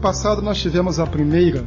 [0.00, 1.66] passado nós tivemos a primeira.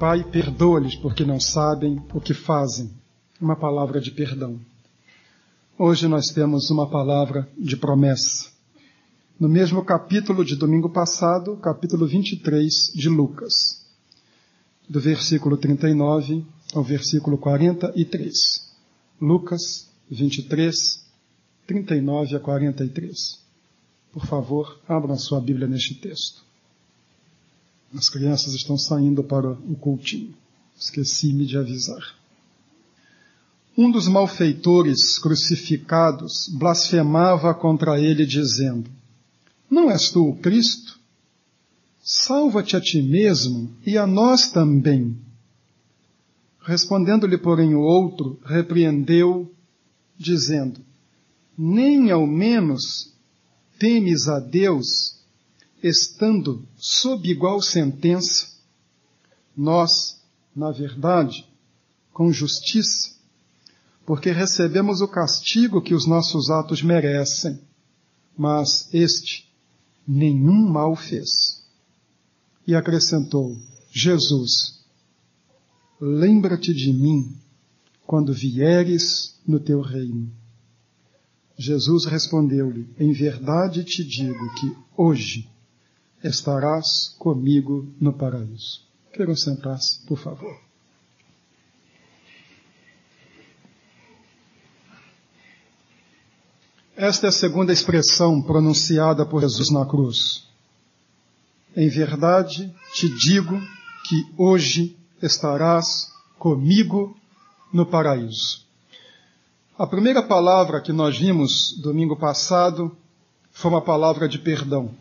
[0.00, 2.90] Pai, perdoa-lhes porque não sabem o que fazem.
[3.38, 4.58] Uma palavra de perdão.
[5.78, 8.50] Hoje nós temos uma palavra de promessa.
[9.38, 13.84] No mesmo capítulo de domingo passado, capítulo 23 de Lucas,
[14.88, 16.42] do versículo 39
[16.74, 18.32] ao versículo 43.
[19.20, 21.04] Lucas 23,
[21.66, 23.40] 39 a 43.
[24.10, 26.53] Por favor, abram sua Bíblia neste texto.
[27.96, 30.34] As crianças estão saindo para o cultinho.
[30.76, 32.14] Esqueci-me de avisar.
[33.76, 38.90] Um dos malfeitores crucificados blasfemava contra ele, dizendo:
[39.70, 40.98] Não és tu o Cristo?
[42.02, 45.16] Salva-te a ti mesmo e a nós também.
[46.62, 49.52] Respondendo-lhe, porém, o outro, repreendeu,
[50.16, 50.80] dizendo:
[51.56, 53.12] Nem ao menos
[53.78, 55.13] temes a Deus
[55.86, 58.48] estando sob igual sentença,
[59.54, 60.18] nós,
[60.56, 61.46] na verdade,
[62.10, 63.10] com justiça,
[64.06, 67.60] porque recebemos o castigo que os nossos atos merecem,
[68.34, 69.46] mas este
[70.08, 71.62] nenhum mal fez.
[72.66, 73.54] E acrescentou:
[73.92, 74.82] Jesus,
[76.00, 77.36] lembra-te de mim
[78.06, 80.32] quando vieres no teu reino.
[81.58, 85.52] Jesus respondeu-lhe: Em verdade te digo que hoje
[86.24, 88.82] estarás comigo no paraíso.
[89.12, 90.58] Queiram sentar-se, por favor.
[96.96, 100.48] Esta é a segunda expressão pronunciada por Jesus na cruz.
[101.76, 103.60] Em verdade te digo
[104.08, 107.16] que hoje estarás comigo
[107.72, 108.64] no paraíso.
[109.76, 112.96] A primeira palavra que nós vimos domingo passado
[113.50, 114.94] foi uma palavra de perdão.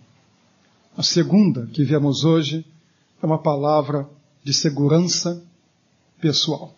[0.95, 2.65] A segunda que vemos hoje
[3.21, 4.07] é uma palavra
[4.43, 5.43] de segurança
[6.21, 6.77] pessoal.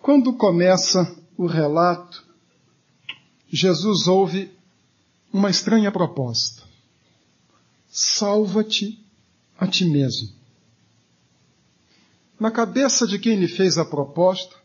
[0.00, 2.24] Quando começa o relato,
[3.48, 4.50] Jesus ouve
[5.30, 6.62] uma estranha proposta.
[7.90, 8.98] Salva-te
[9.58, 10.30] a ti mesmo.
[12.40, 14.56] Na cabeça de quem lhe fez a proposta,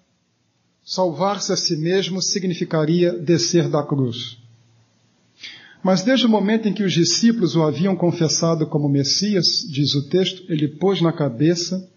[0.83, 4.40] salvar-se a si mesmo significaria descer da cruz.
[5.83, 10.07] Mas desde o momento em que os discípulos o haviam confessado como Messias, diz o
[10.07, 11.89] texto, ele pôs na cabeça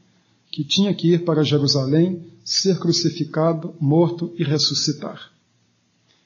[0.50, 5.30] que tinha que ir para Jerusalém, ser crucificado, morto e ressuscitar.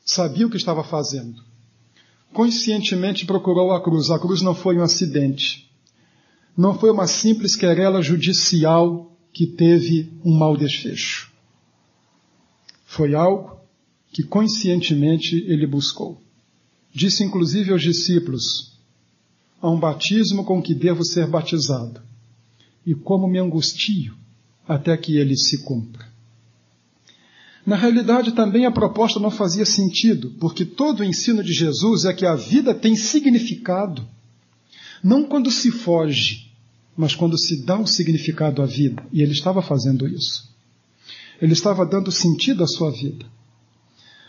[0.05, 1.43] Sabia o que estava fazendo.
[2.33, 4.11] Conscientemente procurou a cruz.
[4.11, 5.69] A cruz não foi um acidente.
[6.57, 11.31] Não foi uma simples querela judicial que teve um mau desfecho.
[12.85, 13.59] Foi algo
[14.13, 16.21] que conscientemente ele buscou.
[16.99, 18.73] Disse inclusive aos discípulos:
[19.63, 22.01] Há um batismo com que devo ser batizado,
[22.85, 24.17] e como me angustio
[24.67, 26.09] até que ele se cumpra.
[27.65, 32.13] Na realidade, também a proposta não fazia sentido, porque todo o ensino de Jesus é
[32.13, 34.05] que a vida tem significado,
[35.01, 36.51] não quando se foge,
[36.97, 40.53] mas quando se dá um significado à vida, e ele estava fazendo isso.
[41.41, 43.25] Ele estava dando sentido à sua vida.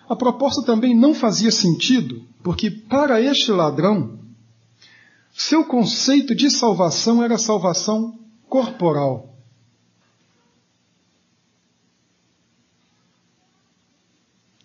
[0.10, 4.18] A proposta também não fazia sentido, porque para este ladrão,
[5.32, 8.18] seu conceito de salvação era salvação
[8.50, 9.38] corporal.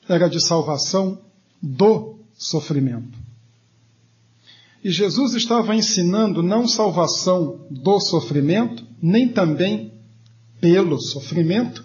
[0.08, 1.20] Era de salvação
[1.62, 3.18] do sofrimento.
[4.82, 9.92] E Jesus estava ensinando não salvação do sofrimento, nem também
[10.58, 11.84] pelo sofrimento,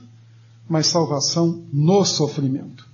[0.68, 2.89] mas salvação no sofrimento.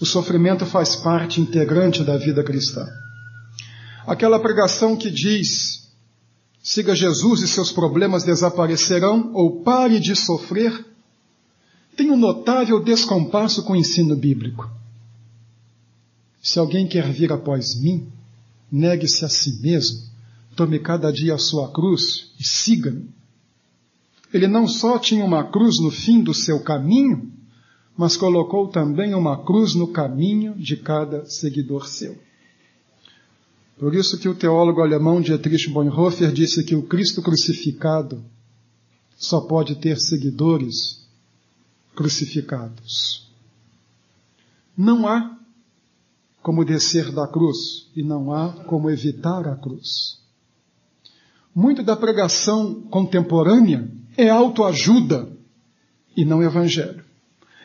[0.00, 2.88] O sofrimento faz parte integrante da vida cristã.
[4.06, 5.90] Aquela pregação que diz:
[6.62, 10.86] siga Jesus e seus problemas desaparecerão, ou pare de sofrer,
[11.94, 14.70] tem um notável descompasso com o ensino bíblico.
[16.42, 18.10] Se alguém quer vir após mim,
[18.72, 20.00] negue-se a si mesmo,
[20.56, 23.10] tome cada dia a sua cruz e siga-me.
[24.32, 27.30] Ele não só tinha uma cruz no fim do seu caminho,
[28.00, 32.16] mas colocou também uma cruz no caminho de cada seguidor seu.
[33.78, 38.24] Por isso que o teólogo alemão Dietrich Bonhoeffer disse que o Cristo crucificado
[39.18, 41.06] só pode ter seguidores
[41.94, 43.30] crucificados.
[44.74, 45.38] Não há
[46.42, 50.18] como descer da cruz e não há como evitar a cruz.
[51.54, 55.30] Muito da pregação contemporânea é autoajuda
[56.16, 56.99] e não evangelho.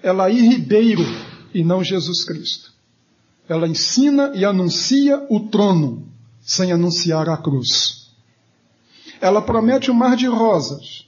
[0.02, 1.04] É Laí Ribeiro
[1.54, 2.74] e não Jesus Cristo.
[3.48, 6.08] Ela ensina e anuncia o trono,
[6.42, 8.12] sem anunciar a cruz.
[9.22, 11.08] Ela promete um mar de rosas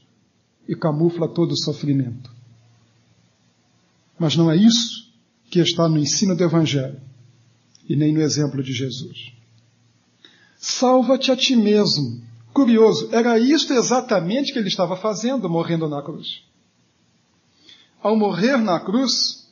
[0.67, 2.29] e camufla todo o sofrimento.
[4.19, 5.11] Mas não é isso
[5.49, 6.99] que está no ensino do Evangelho
[7.87, 9.31] e nem no exemplo de Jesus.
[10.57, 12.21] Salva-te a ti mesmo.
[12.53, 16.43] Curioso, era isto exatamente que ele estava fazendo morrendo na cruz.
[18.01, 19.47] Ao morrer na cruz,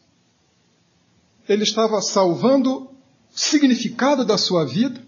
[1.48, 2.90] ele estava salvando o
[3.32, 5.02] significado da sua vida,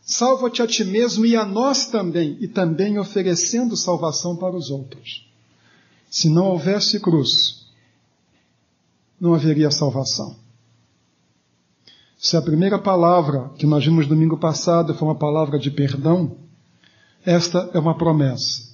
[0.00, 5.28] salva-te a ti mesmo e a nós também, e também oferecendo salvação para os outros.
[6.10, 7.66] Se não houvesse cruz,
[9.20, 10.36] não haveria salvação.
[12.18, 16.36] Se a primeira palavra que nós vimos domingo passado foi uma palavra de perdão,
[17.24, 18.73] esta é uma promessa.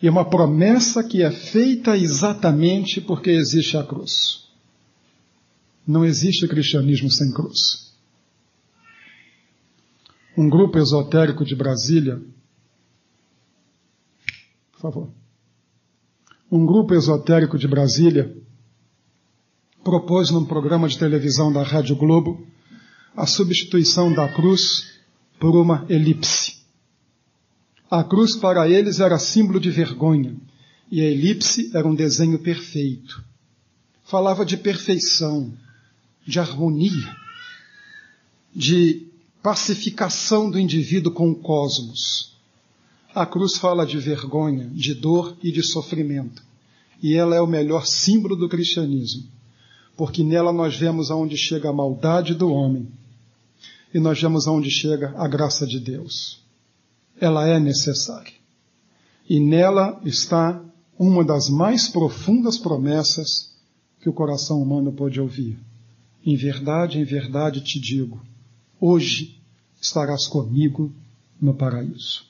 [0.00, 4.46] E é uma promessa que é feita exatamente porque existe a cruz.
[5.86, 7.92] Não existe cristianismo sem cruz.
[10.36, 12.20] Um grupo esotérico de Brasília,
[14.72, 15.08] por favor.
[16.50, 18.36] Um grupo esotérico de Brasília
[19.82, 22.46] propôs num programa de televisão da Rádio Globo
[23.16, 25.00] a substituição da cruz
[25.40, 26.57] por uma elipse.
[27.90, 30.36] A cruz para eles era símbolo de vergonha
[30.90, 33.24] e a elipse era um desenho perfeito.
[34.04, 35.52] Falava de perfeição,
[36.26, 37.16] de harmonia,
[38.54, 39.06] de
[39.42, 42.36] pacificação do indivíduo com o cosmos.
[43.14, 46.42] A cruz fala de vergonha, de dor e de sofrimento.
[47.02, 49.24] E ela é o melhor símbolo do cristianismo,
[49.96, 52.86] porque nela nós vemos aonde chega a maldade do homem
[53.94, 56.46] e nós vemos aonde chega a graça de Deus.
[57.20, 58.32] Ela é necessária.
[59.28, 60.62] E nela está
[60.98, 63.54] uma das mais profundas promessas
[64.00, 65.58] que o coração humano pode ouvir.
[66.24, 68.20] Em verdade, em verdade te digo,
[68.80, 69.40] hoje
[69.80, 70.92] estarás comigo
[71.40, 72.26] no paraíso.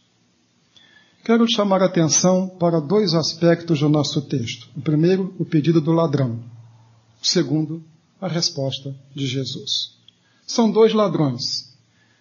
[1.25, 4.69] Quero chamar a atenção para dois aspectos do nosso texto.
[4.77, 6.43] O primeiro, o pedido do ladrão.
[7.23, 7.83] O segundo,
[8.21, 9.99] a resposta de Jesus.
[10.47, 11.68] São dois ladrões.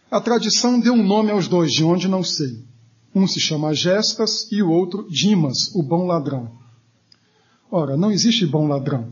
[0.09, 2.63] A tradição deu um nome aos dois, de onde não sei.
[3.13, 6.51] Um se chama Gestas e o outro Dimas, o bom ladrão.
[7.69, 9.11] Ora, não existe bom ladrão.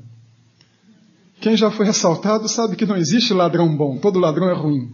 [1.42, 4.94] Quem já foi assaltado sabe que não existe ladrão bom, todo ladrão é ruim.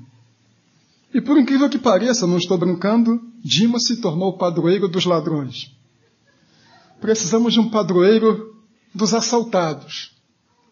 [1.13, 5.71] E por incrível que pareça, não estou brincando, Dimas se tornou o padroeiro dos ladrões.
[6.99, 8.55] Precisamos de um padroeiro
[8.93, 10.15] dos assaltados,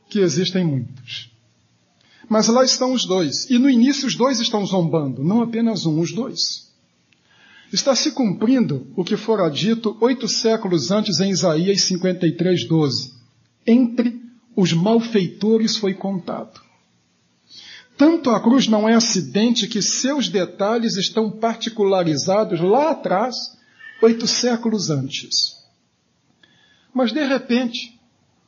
[0.10, 1.32] que existem muitos.
[2.30, 6.00] Mas lá estão os dois, e no início os dois estão zombando, não apenas um,
[6.00, 6.70] os dois.
[7.74, 13.14] Está se cumprindo o que fora dito oito séculos antes em Isaías 53, 12.
[13.66, 14.22] Entre
[14.56, 16.62] os malfeitores foi contado.
[17.98, 23.36] Tanto a cruz não é acidente que seus detalhes estão particularizados lá atrás,
[24.02, 25.58] oito séculos antes.
[26.94, 28.00] Mas de repente,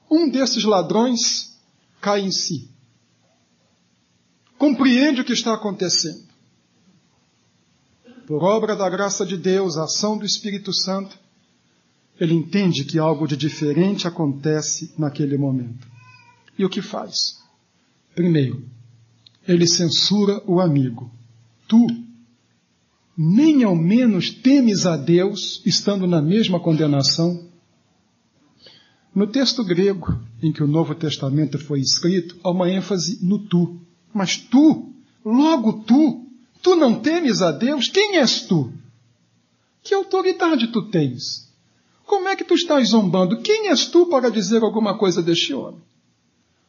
[0.09, 1.59] um desses ladrões
[1.99, 2.70] cai em si.
[4.61, 6.21] Compreende o que está acontecendo.
[8.27, 11.17] Por obra da graça de Deus, a ação do Espírito Santo,
[12.19, 15.88] ele entende que algo de diferente acontece naquele momento.
[16.59, 17.39] E o que faz?
[18.13, 18.63] Primeiro,
[19.47, 21.09] ele censura o amigo.
[21.67, 21.88] Tu,
[23.17, 27.50] nem ao menos temes a Deus, estando na mesma condenação?
[29.15, 33.81] No texto grego em que o Novo Testamento foi escrito, há uma ênfase no tu.
[34.13, 34.91] Mas tu,
[35.24, 36.25] logo tu,
[36.62, 37.88] tu não temes a Deus?
[37.88, 38.72] Quem és tu?
[39.84, 41.50] Que autoridade tu tens?
[42.06, 43.41] Como é que tu estás zombando?
[43.41, 45.82] Quem és tu para dizer alguma coisa deste homem?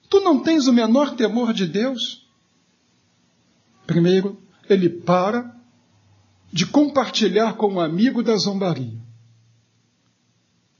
[0.08, 2.26] Tu não tens o menor temor de Deus?
[3.86, 5.54] Primeiro, ele para
[6.52, 9.00] de compartilhar com o um amigo da zombaria.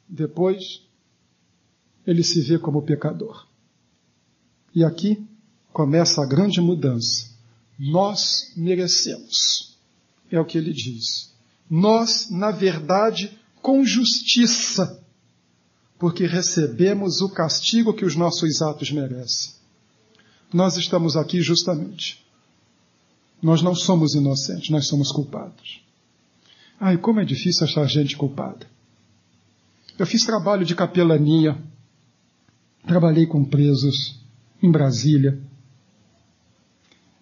[0.06, 0.86] Depois,
[2.06, 3.46] ele se vê como pecador.
[4.74, 5.26] E aqui
[5.72, 7.30] começa a grande mudança.
[7.78, 9.76] Nós merecemos.
[10.30, 11.32] É o que ele diz.
[11.68, 15.02] Nós, na verdade, com justiça,
[15.98, 19.52] porque recebemos o castigo que os nossos atos merecem.
[20.52, 22.22] Nós estamos aqui justamente.
[23.42, 25.82] Nós não somos inocentes, nós somos culpados.
[26.78, 28.66] Ai, como é difícil achar gente culpada.
[29.98, 31.56] Eu fiz trabalho de capelania,
[32.86, 34.20] trabalhei com presos
[34.62, 35.40] em Brasília.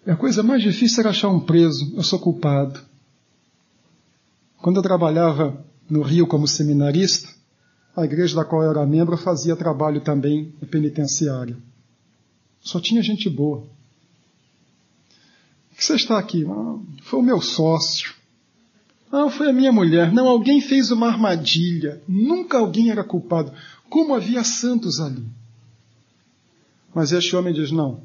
[0.05, 2.79] A coisa mais difícil era achar um preso, eu sou culpado.
[4.57, 7.29] Quando eu trabalhava no Rio como seminarista,
[7.95, 11.61] a igreja da qual eu era membro fazia trabalho também penitenciário.
[12.61, 13.61] Só tinha gente boa.
[15.69, 16.45] Por que você está aqui?
[16.49, 18.13] Ah, foi o meu sócio.
[19.11, 20.11] Ah, foi a minha mulher.
[20.13, 22.01] Não, alguém fez uma armadilha.
[22.07, 23.51] Nunca alguém era culpado.
[23.89, 25.25] Como havia santos ali.
[26.93, 28.01] Mas este homem diz: não,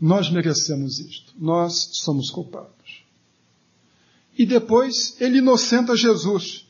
[0.00, 1.32] nós merecemos isto.
[1.38, 3.04] Nós somos culpados.
[4.36, 6.66] E depois ele inocenta Jesus.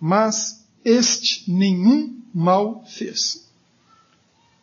[0.00, 3.46] Mas este nenhum mal fez.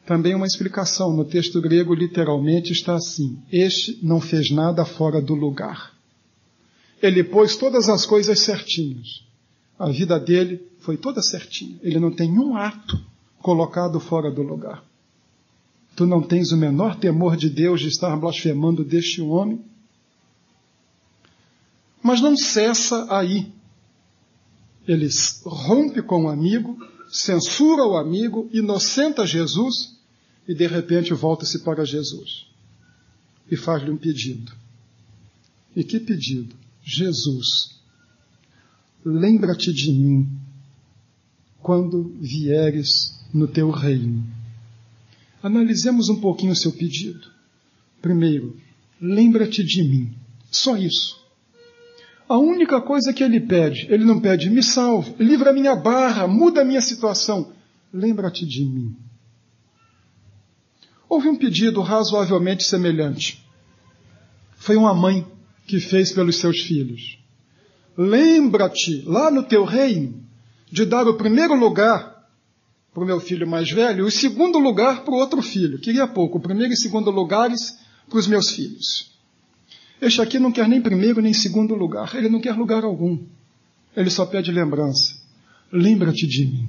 [0.06, 5.34] Também uma explicação no texto grego literalmente está assim: Este não fez nada fora do
[5.34, 5.94] lugar.
[7.02, 9.24] Ele pôs todas as coisas certinhas.
[9.78, 11.78] A vida dele foi toda certinha.
[11.82, 13.00] Ele não tem um ato
[13.40, 14.84] colocado fora do lugar.
[15.96, 19.64] Tu não tens o menor temor de Deus de estar blasfemando deste homem?
[22.02, 23.52] Mas não cessa aí.
[24.88, 25.08] Ele
[25.46, 26.78] rompe com o amigo,
[27.10, 29.96] censura o amigo, inocenta Jesus
[30.48, 32.48] e de repente volta-se para Jesus
[33.50, 34.52] e faz-lhe um pedido.
[35.76, 36.56] E que pedido?
[36.84, 37.80] Jesus,
[39.06, 40.30] lembra-te de mim
[41.62, 44.26] quando vieres no teu reino.
[45.44, 47.28] Analisemos um pouquinho o seu pedido.
[48.02, 48.56] Primeiro,
[49.00, 50.16] lembra-te de mim.
[50.50, 51.22] Só isso.
[52.30, 56.26] A única coisa que ele pede, ele não pede, me salve, livra a minha barra,
[56.30, 57.52] muda a minha situação.
[57.94, 58.96] Lembra-te de mim.
[61.10, 63.46] Houve um pedido razoavelmente semelhante.
[64.56, 65.28] Foi uma mãe
[65.68, 67.20] que fez pelos seus filhos.
[67.98, 70.24] Lembra-te, lá no teu reino,
[70.72, 72.13] de dar o primeiro lugar
[72.94, 75.80] para o meu filho mais velho e o segundo lugar para o outro filho.
[75.80, 79.12] Queria pouco, o primeiro e segundo lugares para os meus filhos.
[80.00, 83.18] Este aqui não quer nem primeiro nem segundo lugar, ele não quer lugar algum.
[83.96, 85.16] Ele só pede lembrança.
[85.72, 86.68] Lembra-te de mim.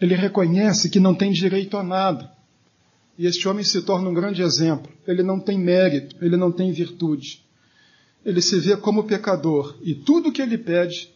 [0.00, 2.32] Ele reconhece que não tem direito a nada.
[3.18, 4.90] E este homem se torna um grande exemplo.
[5.06, 7.42] Ele não tem mérito, ele não tem virtude.
[8.24, 11.10] Ele se vê como pecador e tudo o que ele pede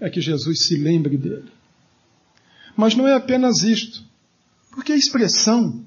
[0.00, 1.50] é que Jesus se lembre dele.
[2.76, 4.02] Mas não é apenas isto,
[4.70, 5.84] porque a expressão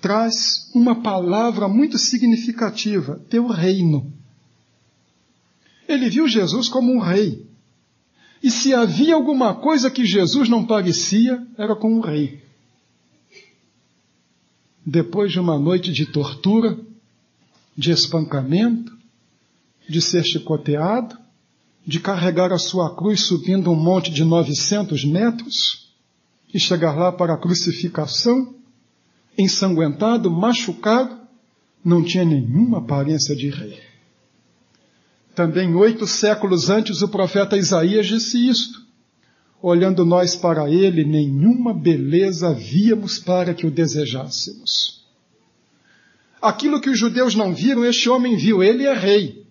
[0.00, 4.12] traz uma palavra muito significativa: teu reino.
[5.88, 7.46] Ele viu Jesus como um rei.
[8.42, 12.42] E se havia alguma coisa que Jesus não parecia, era com um rei.
[14.84, 16.78] Depois de uma noite de tortura,
[17.76, 18.94] de espancamento,
[19.88, 21.16] de ser chicoteado,
[21.86, 25.83] de carregar a sua cruz subindo um monte de 900 metros
[26.54, 28.54] e chegar lá para a crucificação,
[29.36, 31.18] ensanguentado, machucado,
[31.84, 33.82] não tinha nenhuma aparência de rei.
[35.34, 38.84] Também oito séculos antes o profeta Isaías disse isto.
[39.60, 45.04] Olhando nós para ele, nenhuma beleza víamos para que o desejássemos.
[46.40, 49.44] Aquilo que os judeus não viram, este homem viu, ele é rei.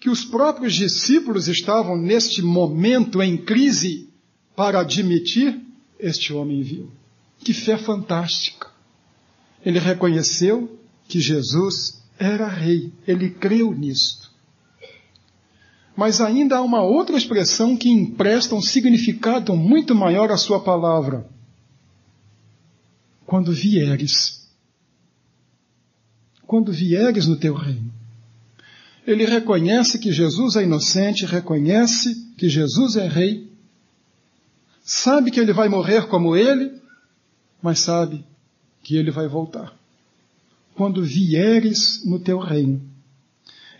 [0.00, 4.08] Que os próprios discípulos estavam neste momento em crise
[4.56, 5.63] para admitir,
[5.98, 6.90] este homem viu.
[7.38, 8.68] Que fé fantástica!
[9.64, 14.30] Ele reconheceu que Jesus era rei, ele creu nisto.
[15.96, 21.28] Mas ainda há uma outra expressão que empresta um significado muito maior à sua palavra.
[23.24, 24.48] Quando vieres.
[26.46, 27.92] Quando vieres no teu reino.
[29.06, 33.43] Ele reconhece que Jesus é inocente, reconhece que Jesus é rei,
[34.84, 36.70] sabe que ele vai morrer como ele,
[37.62, 38.22] mas sabe
[38.82, 39.74] que ele vai voltar.
[40.74, 42.82] Quando vieres no teu reino.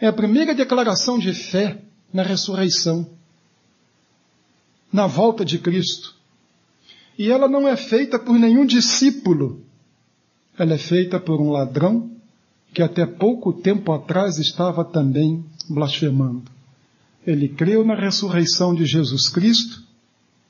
[0.01, 1.83] É a primeira declaração de fé
[2.13, 3.09] na ressurreição,
[4.93, 6.15] na volta de Cristo.
[7.19, 9.63] E ela não é feita por nenhum discípulo,
[10.59, 12.11] ela é feita por um ladrão
[12.73, 16.51] que até pouco tempo atrás estava também blasfemando.
[17.27, 19.84] Ele creu na ressurreição de Jesus Cristo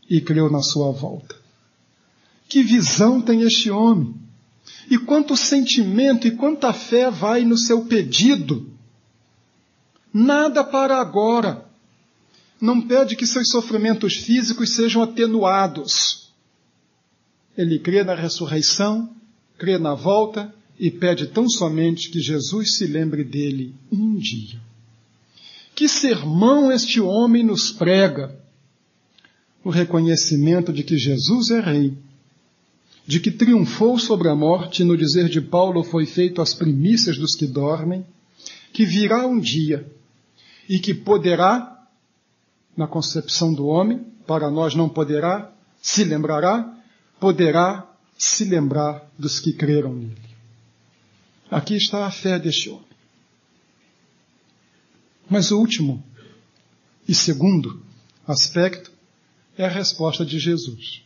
[0.09, 1.37] e creu na sua volta.
[2.49, 4.15] Que visão tem este homem?
[4.91, 8.71] E quanto sentimento e quanta fé vai no seu pedido.
[10.13, 11.65] Nada para agora.
[12.61, 16.31] Não pede que seus sofrimentos físicos sejam atenuados.
[17.57, 19.11] Ele crê na ressurreição,
[19.59, 24.61] crê na volta e pede tão somente que Jesus se lembre dele um dia.
[25.75, 28.44] Que sermão este homem nos prega!
[29.65, 31.97] O reconhecimento de que Jesus é Rei
[33.07, 37.35] de que triunfou sobre a morte, no dizer de Paulo, foi feito as primícias dos
[37.35, 38.05] que dormem,
[38.73, 39.87] que virá um dia
[40.69, 41.87] e que poderá,
[42.77, 45.53] na concepção do homem, para nós não poderá,
[45.83, 46.75] se lembrará,
[47.21, 50.17] poderá se lembrar dos que creram nele.
[51.51, 52.87] Aqui está a fé deste homem.
[55.29, 56.03] Mas o último
[57.07, 57.83] e segundo
[58.27, 58.94] aspecto
[59.57, 61.03] é a resposta de Jesus.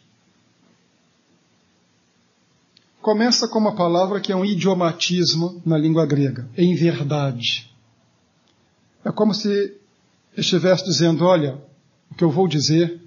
[3.00, 7.71] Começa com uma palavra que é um idiomatismo na língua grega, em verdade.
[9.05, 9.76] É como se
[10.37, 11.59] estivesse dizendo: olha,
[12.11, 13.00] o que eu vou dizer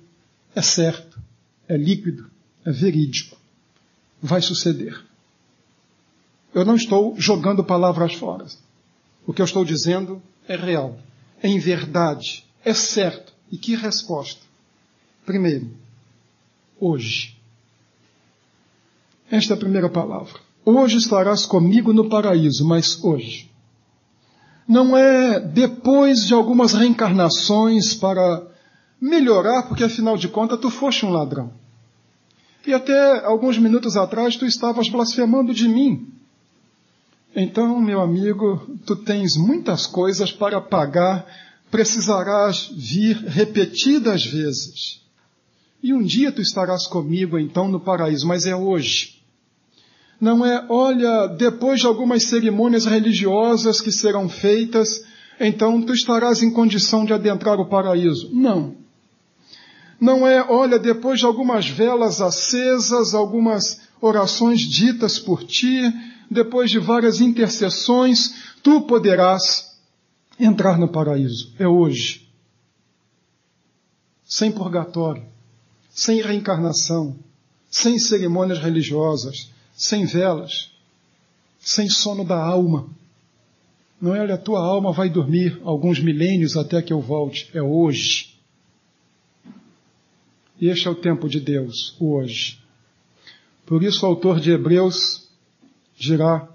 [0.55, 1.19] é certo,
[1.67, 2.29] é líquido,
[2.65, 3.37] é verídico,
[4.21, 4.99] vai suceder.
[6.53, 8.45] Eu não estou jogando palavras fora.
[9.25, 10.99] O que eu estou dizendo é real,
[11.41, 13.31] é em verdade, é certo.
[13.51, 14.50] E que resposta?
[15.25, 15.69] Primeiro,
[16.79, 17.37] hoje.
[19.29, 20.39] Esta é a primeira palavra.
[20.65, 23.49] Hoje estarás comigo no paraíso, mas hoje.
[24.67, 28.47] Não é depois de algumas reencarnações para
[28.99, 31.51] melhorar, porque afinal de contas tu foste um ladrão.
[32.65, 36.13] E até alguns minutos atrás tu estavas blasfemando de mim.
[37.35, 41.25] Então, meu amigo, tu tens muitas coisas para pagar,
[41.71, 45.00] precisarás vir repetidas vezes.
[45.83, 49.21] E um dia tu estarás comigo então no paraíso, mas é hoje.
[50.19, 55.03] Não é, olha, depois de algumas cerimônias religiosas que serão feitas,
[55.39, 58.29] então tu estarás em condição de adentrar o paraíso.
[58.31, 58.75] Não.
[59.99, 65.81] Não é, olha, depois de algumas velas acesas, algumas orações ditas por ti,
[66.29, 69.75] depois de várias intercessões, tu poderás
[70.39, 71.53] entrar no paraíso.
[71.57, 72.27] É hoje.
[74.23, 75.23] Sem purgatório,
[75.93, 77.15] sem reencarnação,
[77.69, 80.71] sem cerimônias religiosas, sem velas,
[81.59, 82.89] sem sono da alma.
[84.01, 87.49] Não é, olha, a tua alma vai dormir alguns milênios até que eu volte.
[87.53, 88.35] É hoje.
[90.59, 92.59] E este é o tempo de Deus, o hoje.
[93.65, 95.29] Por isso o autor de Hebreus
[95.97, 96.47] dirá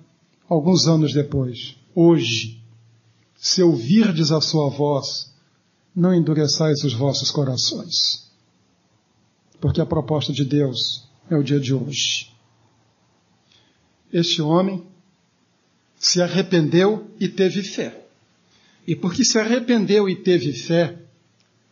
[0.48, 2.60] alguns anos depois, hoje,
[3.36, 5.32] se ouvirdes a sua voz,
[5.94, 8.25] não endureçais os vossos corações.
[9.60, 12.30] Porque a proposta de Deus é o dia de hoje.
[14.12, 14.84] Este homem
[15.98, 18.06] se arrependeu e teve fé.
[18.86, 20.96] E porque se arrependeu e teve fé,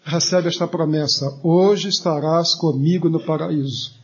[0.02, 3.94] recebe esta promessa: Hoje estarás comigo no paraíso.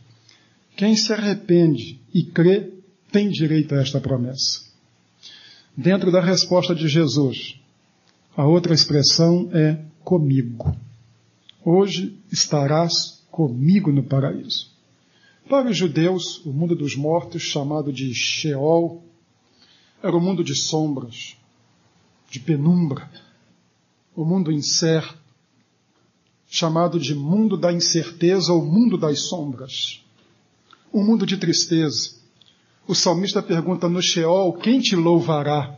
[0.75, 2.71] Quem se arrepende e crê
[3.11, 4.61] tem direito a esta promessa.
[5.75, 7.59] Dentro da resposta de Jesus,
[8.35, 10.75] a outra expressão é comigo.
[11.63, 14.69] Hoje estarás comigo no paraíso.
[15.49, 19.03] Para os judeus, o mundo dos mortos, chamado de Sheol,
[20.03, 21.35] era um mundo de sombras,
[22.29, 23.09] de penumbra,
[24.15, 25.17] o mundo incerto,
[26.47, 30.03] chamado de mundo da incerteza ou mundo das sombras,
[30.93, 32.21] um mundo de tristeza,
[32.87, 35.77] o salmista pergunta no Sheol: quem te louvará?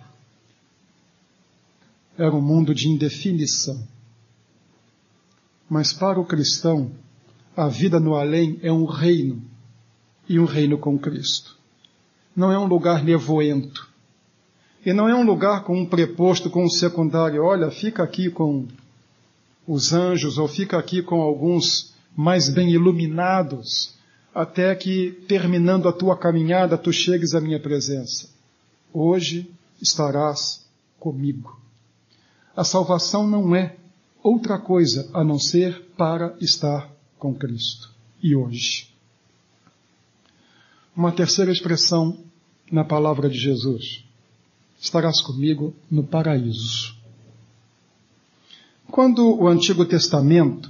[2.17, 3.87] Era um mundo de indefinição.
[5.69, 6.91] Mas para o cristão,
[7.55, 9.41] a vida no além é um reino,
[10.27, 11.55] e um reino com Cristo.
[12.35, 13.87] Não é um lugar nevoento.
[14.85, 17.43] E não é um lugar com um preposto, com um secundário.
[17.43, 18.67] Olha, fica aqui com
[19.67, 23.93] os anjos, ou fica aqui com alguns mais bem iluminados,
[24.33, 28.29] até que, terminando a tua caminhada, tu chegues à minha presença.
[28.91, 29.49] Hoje
[29.81, 30.65] estarás
[30.99, 31.59] comigo.
[32.55, 33.75] A salvação não é
[34.21, 36.92] outra coisa a não ser para estar
[37.23, 37.89] com Cristo.
[38.21, 38.89] E hoje.
[40.93, 42.17] Uma terceira expressão
[42.69, 44.03] na palavra de Jesus.
[44.77, 46.93] Estarás comigo no paraíso.
[48.91, 50.69] Quando o Antigo Testamento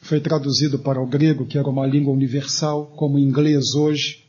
[0.00, 4.24] foi traduzido para o grego, que era uma língua universal, como o inglês hoje,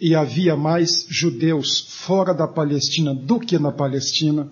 [0.00, 4.50] e havia mais judeus fora da Palestina do que na Palestina,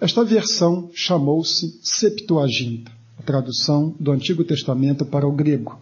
[0.00, 2.90] esta versão chamou-se Septuaginta,
[3.22, 5.78] tradução do Antigo Testamento para o grego.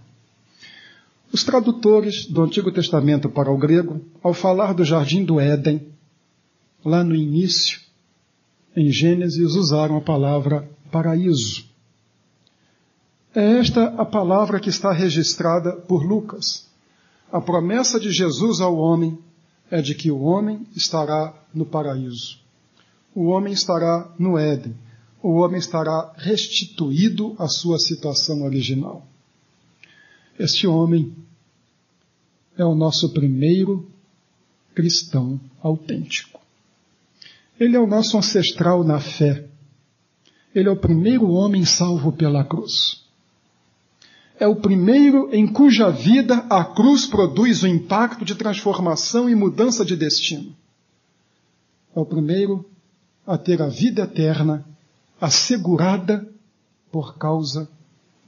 [1.33, 5.87] Os tradutores do Antigo Testamento para o grego, ao falar do Jardim do Éden,
[6.85, 7.81] lá no início,
[8.77, 11.65] em Gênesis, usaram a palavra paraíso.
[13.35, 16.67] É esta a palavra que está registrada por Lucas.
[17.31, 19.19] A promessa de Jesus ao homem
[19.71, 22.39] é de que o homem estará no paraíso.
[23.15, 24.75] O homem estará no Éden.
[25.23, 29.07] O homem estará restituído à sua situação original.
[30.39, 31.15] Este homem
[32.57, 33.89] é o nosso primeiro
[34.75, 36.41] cristão autêntico.
[37.59, 39.47] Ele é o nosso ancestral na fé.
[40.55, 43.07] Ele é o primeiro homem salvo pela cruz
[44.39, 49.85] é o primeiro em cuja vida a cruz produz o impacto de transformação e mudança
[49.85, 50.55] de destino.
[51.95, 52.65] É o primeiro
[53.27, 54.65] a ter a vida eterna
[55.21, 56.27] assegurada
[56.91, 57.69] por causa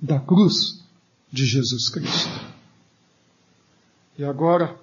[0.00, 0.84] da cruz
[1.30, 2.30] de Jesus Cristo.
[4.18, 4.76] E agora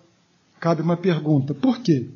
[0.59, 2.07] cabe uma pergunta: por quê?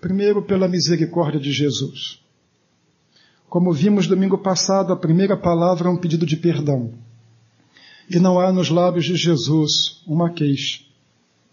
[0.00, 2.20] Primeiro, pela misericórdia de Jesus.
[3.48, 6.92] Como vimos domingo passado, a primeira palavra é um pedido de perdão.
[8.10, 10.82] E não há nos lábios de Jesus uma queixa,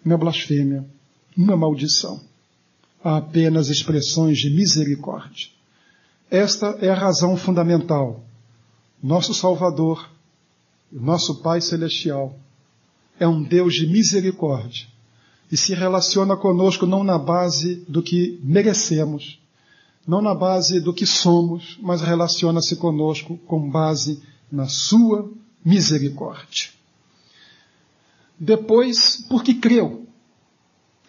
[0.04, 0.86] uma blasfêmia,
[1.36, 2.22] uma maldição.
[3.04, 5.55] Há apenas expressões de misericórdia.
[6.30, 8.24] Esta é a razão fundamental.
[9.02, 10.10] Nosso Salvador,
[10.92, 12.36] nosso Pai Celestial,
[13.20, 14.88] é um Deus de misericórdia
[15.52, 19.40] e se relaciona conosco não na base do que merecemos,
[20.08, 25.32] não na base do que somos, mas relaciona-se conosco com base na sua
[25.64, 26.70] misericórdia.
[28.40, 30.05] Depois, porque creu.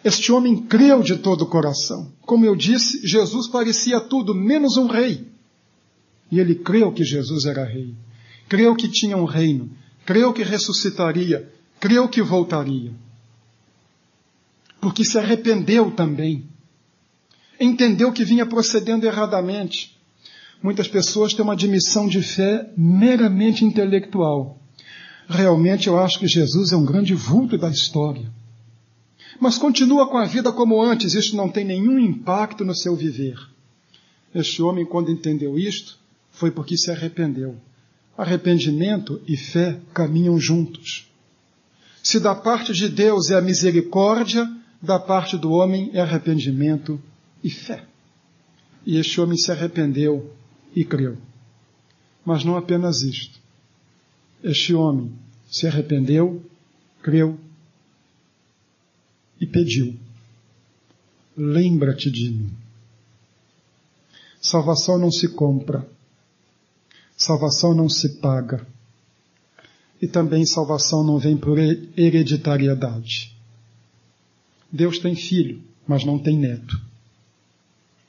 [0.07, 2.11] Este homem creu de todo o coração.
[2.21, 5.27] Como eu disse, Jesus parecia tudo menos um rei.
[6.31, 7.93] E ele creu que Jesus era rei.
[8.47, 9.69] Creu que tinha um reino.
[10.05, 11.51] Creu que ressuscitaria.
[11.79, 12.93] Creu que voltaria
[14.87, 16.45] porque se arrependeu também.
[17.59, 19.97] Entendeu que vinha procedendo erradamente.
[20.61, 24.57] Muitas pessoas têm uma admissão de fé meramente intelectual.
[25.27, 28.31] Realmente eu acho que Jesus é um grande vulto da história.
[29.39, 33.37] Mas continua com a vida como antes, isto não tem nenhum impacto no seu viver.
[34.33, 35.97] Este homem, quando entendeu isto,
[36.31, 37.55] foi porque se arrependeu.
[38.17, 41.07] Arrependimento e fé caminham juntos.
[42.01, 44.49] Se da parte de Deus é a misericórdia,
[44.81, 47.01] da parte do homem é arrependimento
[47.43, 47.83] e fé.
[48.85, 50.33] E este homem se arrependeu
[50.75, 51.17] e creu.
[52.25, 53.39] Mas não apenas isto.
[54.43, 55.11] Este homem
[55.49, 56.43] se arrependeu,
[57.01, 57.37] creu
[59.39, 59.97] e pediu:
[61.35, 62.51] Lembra-te de mim.
[64.41, 65.87] Salvação não se compra.
[67.15, 68.65] Salvação não se paga.
[70.01, 73.35] E também salvação não vem por hereditariedade.
[74.71, 76.79] Deus tem filho, mas não tem neto.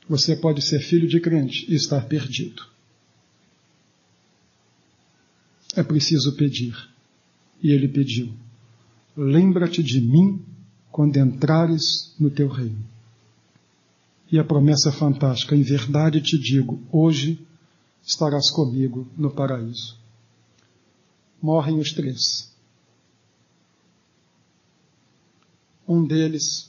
[0.08, 2.66] Você pode ser filho de crente e estar perdido.
[5.76, 6.74] É preciso pedir.
[7.62, 8.32] E ele pediu:
[9.16, 10.42] Lembra-te de mim
[10.90, 12.84] quando entrares no teu reino.
[14.30, 17.40] E a promessa fantástica: Em verdade te digo, hoje
[18.02, 19.96] estarás comigo no paraíso.
[21.40, 22.48] Morrem os três.
[25.88, 26.68] um deles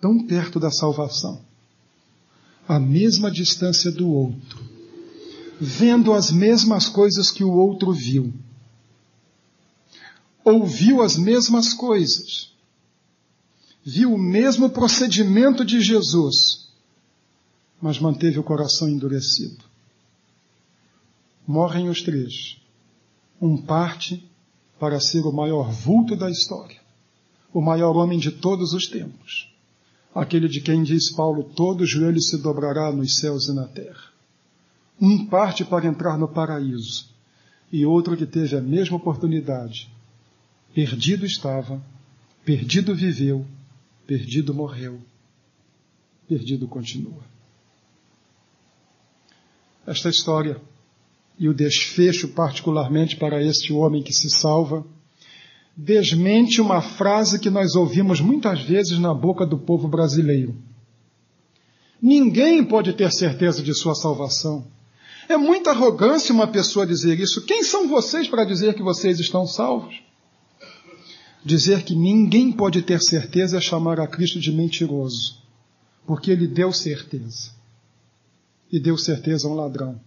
[0.00, 1.40] tão perto da salvação,
[2.68, 4.62] à mesma distância do outro,
[5.58, 8.32] vendo as mesmas coisas que o outro viu,
[10.44, 12.52] ouviu as mesmas coisas,
[13.84, 16.68] viu o mesmo procedimento de Jesus,
[17.80, 19.62] mas manteve o coração endurecido.
[21.46, 22.58] Morrem os três.
[23.40, 24.26] Um parte
[24.80, 26.84] para ser o maior vulto da história
[27.54, 29.48] o maior homem de todos os tempos,
[30.12, 34.12] aquele de quem diz Paulo: todo joelho se dobrará nos céus e na terra.
[35.00, 37.08] Um parte para entrar no paraíso,
[37.70, 39.88] e outro que teve a mesma oportunidade.
[40.74, 41.80] Perdido estava,
[42.44, 43.46] perdido viveu,
[44.06, 45.00] perdido morreu,
[46.28, 47.22] perdido continua.
[49.86, 50.60] Esta história
[51.38, 54.84] e o desfecho, particularmente para este homem que se salva,
[55.76, 60.54] desmente uma frase que nós ouvimos muitas vezes na boca do povo brasileiro.
[62.00, 64.64] Ninguém pode ter certeza de sua salvação.
[65.28, 67.44] É muita arrogância uma pessoa dizer isso.
[67.46, 70.03] Quem são vocês para dizer que vocês estão salvos?
[71.44, 75.42] Dizer que ninguém pode ter certeza é chamar a Cristo de mentiroso,
[76.06, 77.50] porque ele deu certeza.
[78.72, 80.00] E deu certeza a um ladrão.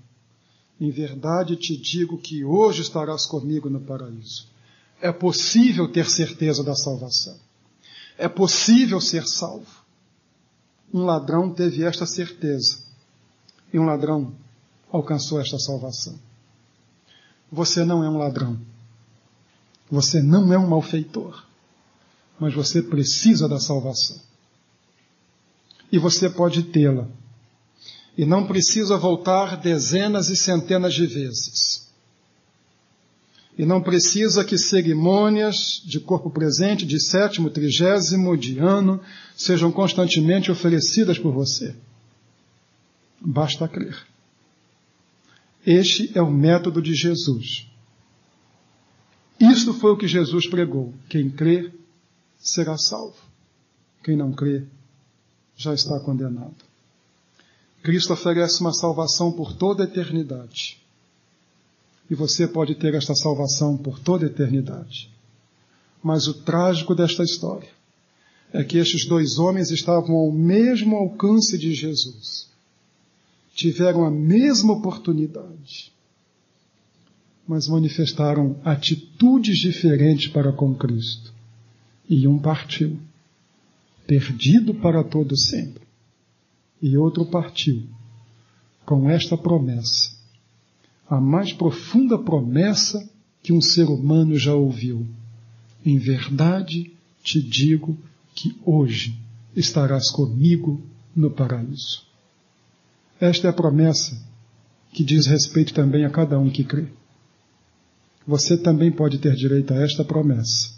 [0.82, 4.48] Em verdade te digo que hoje estarás comigo no paraíso.
[5.00, 7.38] É possível ter certeza da salvação.
[8.18, 9.86] É possível ser salvo.
[10.92, 12.80] Um ladrão teve esta certeza.
[13.72, 14.34] E um ladrão
[14.92, 16.18] alcançou esta salvação.
[17.52, 18.60] Você não é um ladrão.
[19.90, 21.44] Você não é um malfeitor.
[22.40, 24.18] Mas você precisa da salvação.
[25.92, 27.08] E você pode tê-la.
[28.18, 31.88] E não precisa voltar dezenas e centenas de vezes
[33.58, 39.02] e não precisa que cerimônias de corpo presente, de sétimo, trigésimo, de ano,
[39.36, 41.74] sejam constantemente oferecidas por você.
[43.20, 43.98] Basta crer.
[45.66, 47.68] Este é o método de Jesus.
[49.40, 50.94] Isto foi o que Jesus pregou.
[51.10, 51.72] Quem crê
[52.40, 53.18] será salvo.
[54.04, 54.64] Quem não crê
[55.56, 56.56] já está condenado.
[57.84, 60.78] Cristo oferece uma salvação por toda a eternidade.
[62.10, 65.10] E você pode ter esta salvação por toda a eternidade.
[66.02, 67.70] Mas o trágico desta história
[68.54, 72.48] é que estes dois homens estavam ao mesmo alcance de Jesus.
[73.54, 75.92] Tiveram a mesma oportunidade,
[77.48, 81.34] mas manifestaram atitudes diferentes para com Cristo.
[82.10, 83.00] E um partiu,
[84.06, 85.84] perdido para todo sempre.
[86.82, 87.84] E outro partiu,
[88.86, 90.12] com esta promessa,
[91.10, 93.10] a mais profunda promessa
[93.42, 95.08] que um ser humano já ouviu.
[95.86, 96.92] Em verdade
[97.24, 97.98] te digo
[98.36, 99.18] que hoje
[99.56, 100.82] estarás comigo
[101.16, 102.06] no paraíso.
[103.20, 104.22] Esta é a promessa
[104.94, 106.88] que diz respeito também a cada um que crê.
[108.28, 110.72] Você também pode ter direito a esta promessa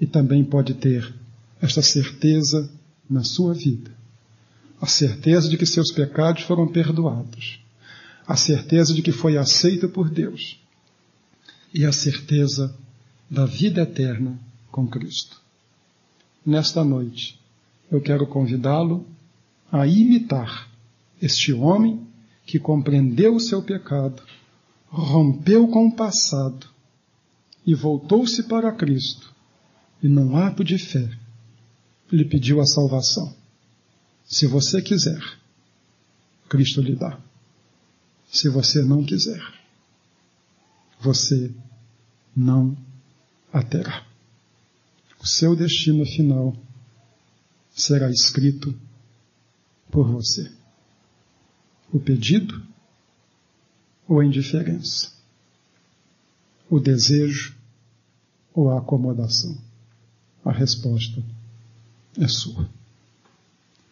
[0.00, 1.12] e também pode ter
[1.60, 2.70] esta certeza
[3.08, 3.90] na sua vida.
[4.80, 7.58] A certeza de que seus pecados foram perdoados.
[8.26, 10.60] A certeza de que foi aceito por Deus.
[11.72, 12.74] E a certeza
[13.30, 14.38] da vida eterna
[14.70, 15.40] com Cristo
[16.44, 17.38] nesta noite,
[17.90, 19.06] eu quero convidá-lo
[19.70, 20.68] a imitar
[21.20, 22.06] este homem
[22.46, 24.22] que compreendeu o seu pecado,
[24.90, 26.68] rompeu com o passado
[27.66, 29.32] e voltou-se para Cristo
[30.02, 31.08] e, num ato de fé,
[32.10, 33.34] lhe pediu a salvação.
[34.24, 35.22] Se você quiser,
[36.48, 37.18] Cristo lhe dá.
[38.30, 39.42] Se você não quiser,
[41.00, 41.52] você
[42.36, 42.76] não
[43.52, 44.10] a terá
[45.20, 46.56] o seu destino final
[47.70, 48.74] será escrito
[49.90, 50.50] por você.
[51.92, 52.62] O pedido
[54.10, 55.12] ou a indiferença?
[56.68, 57.56] O desejo
[58.52, 59.56] ou a acomodação?
[60.44, 61.22] A resposta
[62.18, 62.68] é sua.